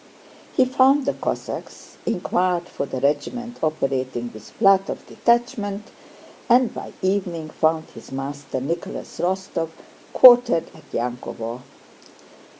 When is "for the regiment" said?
2.67-3.59